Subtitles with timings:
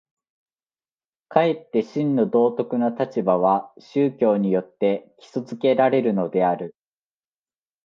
[1.29, 6.73] かえって真の道徳の立場は宗教によって基礎附けられるのである。